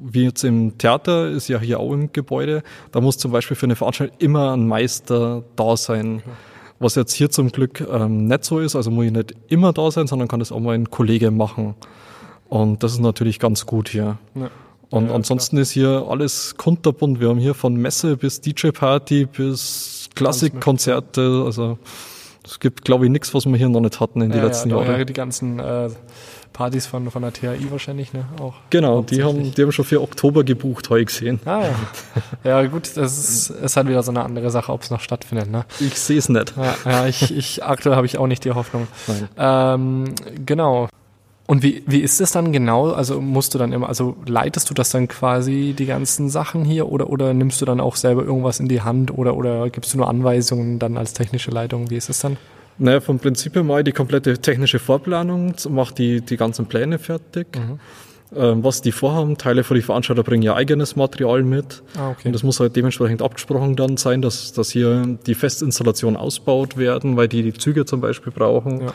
[0.00, 3.66] Wie jetzt im Theater, ist ja hier auch im Gebäude, da muss zum Beispiel für
[3.66, 6.22] eine Veranstaltung immer ein Meister da sein.
[6.84, 9.90] Was jetzt hier zum Glück ähm, nicht so ist, also muss ich nicht immer da
[9.90, 11.74] sein, sondern kann das auch mal ein Kollege machen.
[12.50, 14.18] Und das ist natürlich ganz gut hier.
[14.34, 14.50] Ja.
[14.90, 17.20] Und Ja, ansonsten ist hier alles kunterbunt.
[17.20, 21.42] Wir haben hier von Messe bis DJ-Party bis Klassikkonzerte.
[21.46, 21.78] Also
[22.44, 24.68] es gibt, glaube ich, nichts, was wir hier noch nicht hatten in den Ja, letzten
[24.68, 24.98] ja, Jahren.
[24.98, 25.88] Ja, die ganzen äh,
[26.54, 28.24] Partys von, von der THI wahrscheinlich, ne?
[28.40, 28.54] Auch.
[28.70, 31.40] Genau, die haben, die haben schon für Oktober gebucht, ich gesehen.
[31.44, 31.64] Ah
[32.44, 32.62] ja.
[32.62, 35.50] ja, gut, das ist, ist halt wieder so eine andere Sache, ob es noch stattfindet,
[35.50, 35.66] ne?
[35.80, 36.54] Ich sehe es nicht.
[36.56, 38.86] Ja, ja ich, ich aktuell habe ich auch nicht die Hoffnung.
[39.36, 40.14] Ähm,
[40.46, 40.88] genau.
[41.46, 42.92] Und wie, wie ist es dann genau?
[42.92, 46.90] Also musst du dann immer, also leitest du das dann quasi die ganzen Sachen hier
[46.90, 49.98] oder, oder nimmst du dann auch selber irgendwas in die Hand oder, oder gibst du
[49.98, 51.90] nur Anweisungen dann als technische Leitung?
[51.90, 52.38] Wie ist es dann?
[52.78, 57.46] Naja, vom Prinzip her mal die komplette technische Vorplanung, macht die, die ganzen Pläne fertig.
[57.56, 57.78] Mhm.
[58.36, 61.82] Ähm, was die vorhaben, Teile von die Veranstalter bringen ja eigenes Material mit.
[61.96, 62.22] Ah, okay.
[62.26, 67.16] Und das muss halt dementsprechend abgesprochen dann sein, dass, dass hier die Festinstallation ausbaut werden,
[67.16, 68.80] weil die die Züge zum Beispiel brauchen.
[68.80, 68.94] Ja.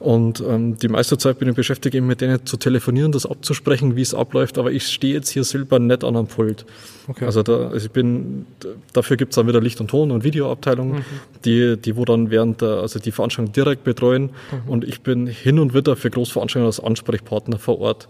[0.00, 3.96] Und ähm, die meiste Zeit bin ich beschäftigt, eben mit denen zu telefonieren, das abzusprechen,
[3.96, 4.56] wie es abläuft.
[4.56, 6.64] Aber ich stehe jetzt hier selber nicht an einem Pult.
[7.06, 7.26] Okay.
[7.26, 8.46] Also, da, also ich bin,
[8.94, 11.04] dafür gibt's dann wieder Licht- und Ton- und Videoabteilung, Mhm.
[11.44, 14.30] die, die wo dann während der, also die Veranstaltung direkt betreuen.
[14.64, 14.70] Mhm.
[14.72, 18.08] Und ich bin hin und wieder für Großveranstaltungen als Ansprechpartner vor Ort.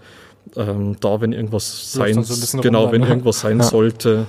[0.56, 3.08] Ähm, da, wenn irgendwas sein, so genau, wenn ne?
[3.08, 3.64] irgendwas sein Ja.
[3.64, 4.26] sollte.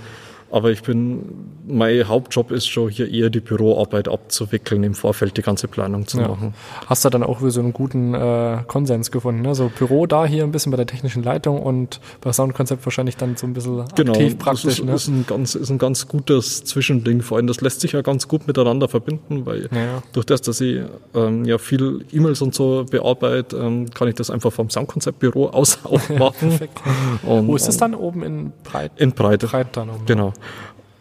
[0.52, 1.24] Aber ich bin,
[1.66, 6.20] mein Hauptjob ist schon hier eher die Büroarbeit abzuwickeln, im Vorfeld die ganze Planung zu
[6.20, 6.28] Ja.
[6.28, 6.54] machen.
[6.88, 9.56] Hast du dann auch wieder so einen guten äh, Konsens gefunden, ne?
[9.56, 13.38] So Büro da hier ein bisschen bei der technischen Leitung und bei Soundkonzept wahrscheinlich dann
[13.38, 14.94] so ein bisschen Genau, aktiv das praktisch, ist, ne?
[14.94, 17.22] ist, ein ganz, ist ein ganz gutes Zwischending.
[17.22, 20.60] Vor allem, das lässt sich ja ganz gut miteinander verbinden, weil Ja, durch das, dass
[20.60, 20.82] ich
[21.16, 25.80] ähm, ja viel E-Mails und so bearbeite, ähm, kann ich das einfach vom Soundkonzeptbüro aus
[25.86, 26.50] auch machen.
[26.50, 26.82] Perfekt.
[27.24, 28.92] Und, Wo ist es dann oben in Breit?
[28.98, 29.48] In Breite.
[29.48, 30.06] Breit dann oben.
[30.06, 30.34] Genau.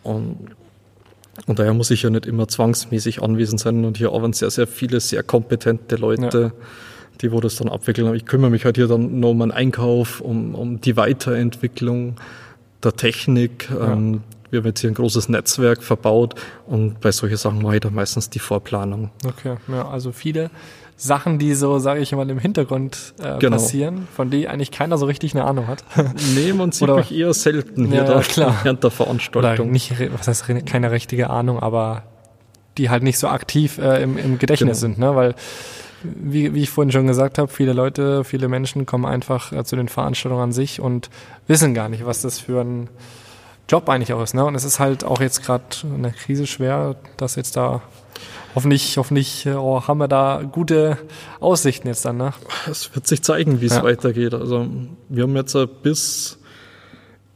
[0.02, 0.36] Und,
[1.46, 3.84] und daher muss ich ja nicht immer zwangsmäßig anwesend sein.
[3.84, 6.52] Und hier arbeiten sehr, sehr viele sehr kompetente Leute,
[7.20, 8.06] die wo das dann abwickeln.
[8.06, 12.16] Aber ich kümmere mich halt hier dann nur um den Einkauf, um, um die Weiterentwicklung
[12.82, 13.68] der Technik.
[13.70, 16.34] Ähm, wir haben jetzt hier ein großes Netzwerk verbaut
[16.66, 19.10] und bei solchen Sachen mache ich dann meistens die Vorplanung.
[19.24, 20.50] Okay, ja, also viele
[21.02, 23.56] Sachen, die so, sage ich mal, im Hintergrund äh, Genau.
[23.56, 25.82] passieren, von denen eigentlich keiner so richtig eine Ahnung hat.
[26.34, 28.54] Nee, man sieht Oder- mich eher selten hier Ja, da klar.
[28.62, 29.70] während der Oder Veranstaltung.
[29.70, 32.02] nicht, re- was heißt keine richtige Ahnung, aber
[32.76, 34.94] die halt nicht so aktiv äh, im, im Gedächtnis Genau.
[34.94, 35.16] sind, ne?
[35.16, 35.34] Weil,
[36.02, 39.76] wie, wie ich vorhin schon gesagt habe, viele Leute, viele Menschen kommen einfach äh, zu
[39.76, 41.08] den Veranstaltungen an sich und
[41.46, 42.88] wissen gar nicht, was das für ein
[43.70, 44.44] Job eigentlich auch ist, ne?
[44.44, 47.82] Und es ist halt auch jetzt gerade in der Krise schwer, dass jetzt da
[48.54, 50.98] hoffentlich, hoffentlich äh, oh, haben wir da gute
[51.38, 52.34] Aussichten jetzt dann, ne?
[52.68, 53.82] Es wird sich zeigen, wie es Ja.
[53.84, 54.34] weitergeht.
[54.34, 54.66] Also
[55.08, 56.38] wir haben jetzt äh, bis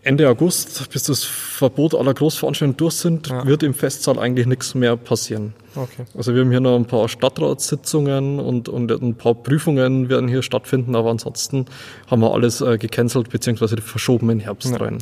[0.02, 3.46] Ende August, bis das Verbot aller Großveranstaltungen durch sind, Ja.
[3.46, 5.54] wird im Festsaal eigentlich nichts mehr passieren.
[5.76, 6.04] Okay.
[6.16, 10.42] Also wir haben hier noch ein paar Stadtratssitzungen und, und ein paar Prüfungen werden hier
[10.42, 11.66] stattfinden, aber ansonsten
[12.10, 13.80] haben wir alles äh, gecancelt bzw.
[13.80, 14.98] verschoben in Herbst Ja, rein.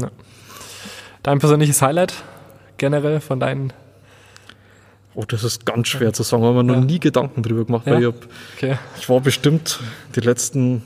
[1.25, 1.31] Ja.
[1.31, 2.15] Dein persönliches Highlight
[2.79, 3.73] generell von deinen
[5.15, 6.81] Oh, das ist ganz schwer zu sagen, wir noch Ja.
[6.81, 7.93] nie Gedanken drüber gemacht, Ja?
[7.93, 8.15] weil ich, hab,
[8.57, 8.79] Okay.
[8.99, 9.79] ich war bestimmt
[10.17, 10.83] die letzten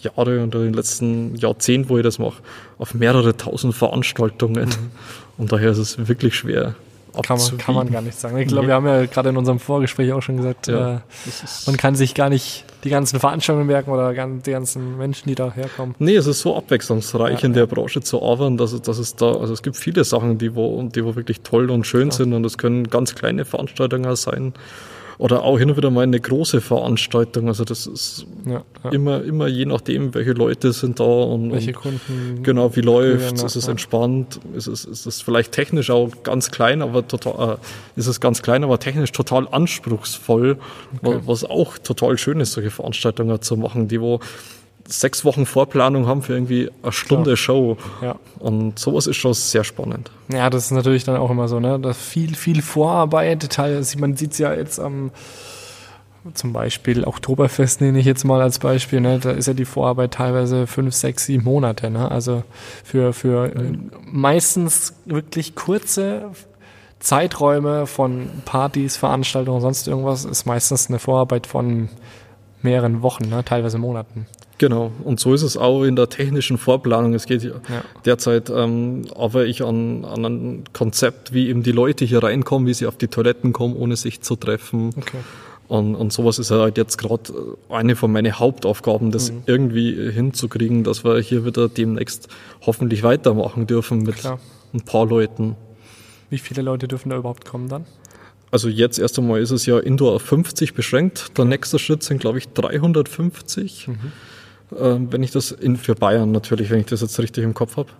[0.00, 2.42] Jahre und in den letzten Jahrzehnten, wo ich das mache,
[2.78, 4.70] auf mehrere tausend Veranstaltungen.
[4.70, 4.90] Mhm.
[5.38, 6.74] Und daher ist es wirklich schwer.
[7.22, 8.36] Kann man, kann man gar nicht sagen.
[8.38, 8.68] Ich glaube, nee.
[8.68, 11.00] wir haben ja gerade in unserem Vorgespräch auch schon gesagt, ja, äh,
[11.66, 15.52] man kann sich gar nicht die ganzen Veranstaltungen merken oder die ganzen Menschen, die da
[15.52, 15.94] herkommen.
[15.98, 19.32] Nee, es ist so abwechslungsreich ja, in der Branche zu arbeiten, dass, dass es da,
[19.32, 22.44] also es gibt viele Sachen, die wo, die wo wirklich toll und schön sind und
[22.44, 24.54] es können ganz kleine Veranstaltungen sein
[25.20, 27.48] oder auch hin und wieder mal eine große Veranstaltung.
[27.48, 28.90] Also das ist ja, ja.
[28.90, 32.42] immer, immer je nachdem, welche Leute sind da und, welche Kunden.
[32.42, 36.80] Genau, wie läuft, ist es entspannt, ist es, ist es vielleicht technisch auch ganz klein,
[36.80, 40.56] aber total, äh, ist es ganz klein, aber technisch total anspruchsvoll,
[41.02, 41.20] okay.
[41.26, 44.20] was auch total schön ist, solche Veranstaltungen zu machen, die wo
[44.92, 47.36] sechs Wochen Vorplanung haben für irgendwie eine Stunde Klar.
[47.36, 47.76] Show.
[48.02, 48.16] Ja.
[48.38, 50.10] Und sowas ist schon sehr spannend.
[50.32, 51.78] Ja, das ist natürlich dann auch immer so, ne?
[51.78, 53.58] Das viel, viel Vorarbeit.
[53.98, 55.10] Man sieht es ja jetzt am
[56.34, 59.18] zum Beispiel Oktoberfest nehme ich jetzt mal als Beispiel, ne?
[59.18, 61.90] da ist ja die Vorarbeit teilweise fünf, sechs, sieben Monate.
[61.90, 62.10] Ne?
[62.10, 62.42] Also
[62.84, 63.90] für, für mhm.
[64.04, 66.30] meistens wirklich kurze
[66.98, 71.88] Zeiträume von Partys, Veranstaltungen, sonst irgendwas, ist meistens eine Vorarbeit von
[72.60, 73.42] mehreren Wochen, ne?
[73.42, 74.26] teilweise Monaten.
[74.60, 77.14] Genau, und so ist es auch in der technischen Vorplanung.
[77.14, 77.52] Es geht ja.
[78.04, 82.74] derzeit ähm, aber ich an, an ein Konzept, wie eben die Leute hier reinkommen, wie
[82.74, 84.90] sie auf die Toiletten kommen, ohne sich zu treffen.
[84.98, 85.16] Okay.
[85.66, 87.32] Und, und sowas ist halt jetzt gerade
[87.70, 89.44] eine von meinen Hauptaufgaben, das mhm.
[89.46, 92.28] irgendwie hinzukriegen, dass wir hier wieder demnächst
[92.60, 94.40] hoffentlich weitermachen dürfen mit Klar.
[94.74, 95.56] ein paar Leuten.
[96.28, 97.86] Wie viele Leute dürfen da überhaupt kommen dann?
[98.50, 101.38] Also jetzt erst einmal ist es ja Indoor auf 50 beschränkt.
[101.38, 103.88] Der nächste Schritt sind, glaube ich, 350.
[103.88, 104.10] Mhm äh,
[104.70, 107.90] wenn ich das in, für Bayern natürlich, wenn ich das jetzt richtig im Kopf habe.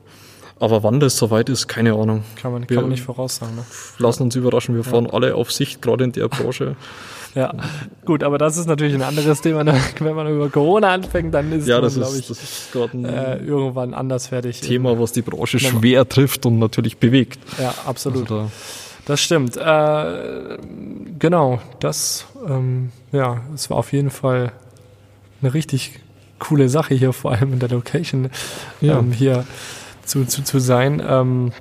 [0.60, 2.22] Aber wann das soweit ist, keine Ahnung.
[2.36, 3.56] Kann man, kann man nicht voraussagen.
[3.56, 3.64] Ne?
[3.98, 5.14] Lassen uns überraschen, wir fahren ja.
[5.14, 6.76] alle auf Sicht, gerade in der Branche.
[7.34, 7.54] ja,
[8.04, 9.64] gut, aber das ist natürlich ein anderes Thema.
[9.64, 9.74] Ne?
[9.98, 13.38] Wenn man über Corona anfängt, dann ist ja, das glaube ich, das ist ein äh,
[13.38, 14.60] irgendwann anders fertig.
[14.60, 17.38] Thema, was die Branche schwer trifft und natürlich bewegt.
[17.58, 18.30] Ja, absolut.
[18.30, 18.50] Also da
[19.06, 19.56] das stimmt.
[19.56, 20.58] Äh,
[21.18, 24.52] genau, das, ähm, ja, es war auf jeden Fall
[25.40, 25.98] eine richtig
[26.40, 28.30] coole Sache hier, vor allem in der Location
[28.80, 28.98] ja.
[28.98, 29.44] ähm, hier
[30.04, 31.00] zu, zu, zu sein.
[31.06, 31.52] Ähm,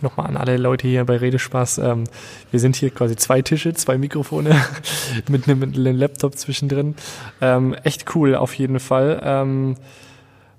[0.00, 1.78] Nochmal an alle Leute hier bei Redespaß.
[1.78, 2.04] Ähm,
[2.50, 4.54] wir sind hier quasi zwei Tische, zwei Mikrofone
[5.28, 6.94] mit, einem, mit einem Laptop zwischendrin.
[7.40, 9.20] Ähm, echt cool auf jeden Fall.
[9.24, 9.76] Ähm,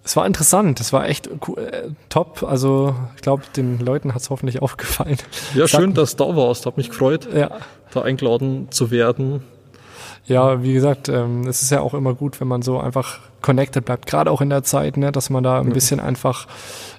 [0.05, 2.43] es war interessant, es war echt cool, äh, top.
[2.43, 5.17] Also ich glaube, den Leuten hat es hoffentlich aufgefallen.
[5.55, 6.65] Ja, Sag, schön, dass du da warst.
[6.65, 7.51] Hat mich gefreut, ja.
[7.93, 9.43] da eingeladen zu werden.
[10.25, 13.85] Ja, wie gesagt, ähm, es ist ja auch immer gut, wenn man so einfach connected
[13.85, 16.47] bleibt, gerade auch in der Zeit, ne, dass man da ein bisschen einfach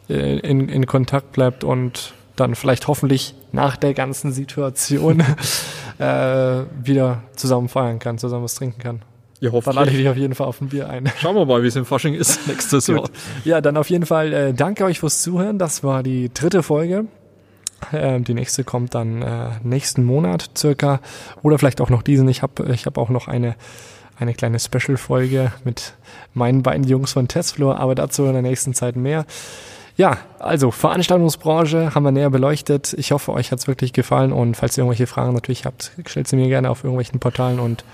[0.09, 5.20] äh, in, in Kontakt bleibt und dann vielleicht hoffentlich nach der ganzen Situation
[5.98, 6.04] äh,
[6.83, 9.02] wieder zusammen feiern kann, zusammen was trinken kann.
[9.40, 9.64] Ja, hoffentlich.
[9.64, 11.11] Dann lade ich dich auf jeden Fall auf ein Bier ein.
[11.18, 13.09] Schauen wir mal, wie es im Fasching ist nächstes Jahr.
[13.44, 15.59] Ja, dann auf jeden Fall äh, danke euch fürs Zuhören.
[15.59, 17.07] Das war die dritte Folge.
[17.92, 21.00] Äh, die nächste kommt dann äh, nächsten Monat circa
[21.42, 22.28] oder vielleicht auch noch diesen.
[22.28, 23.57] Ich habe ich hab auch noch eine,
[24.18, 25.94] eine kleine Special-Folge mit
[26.35, 29.24] meinen beiden Jungs von Testfloor, aber dazu in der nächsten Zeit mehr.
[29.96, 32.94] Ja, also Veranstaltungsbranche haben wir näher beleuchtet.
[32.98, 36.37] Ich hoffe, euch hat's wirklich gefallen und falls ihr irgendwelche Fragen natürlich habt, stellt sie
[36.37, 37.85] mir gerne auf irgendwelchen Portalen und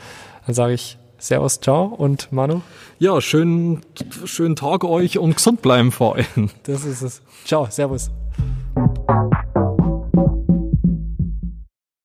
[0.47, 2.63] dann sage ich Servus, ciao und Manu.
[2.99, 3.83] Ja, schönen,
[4.25, 6.49] schönen Tag euch und gesund bleiben vor allem.
[6.63, 7.23] Das ist es.
[7.45, 8.11] Ciao, Servus.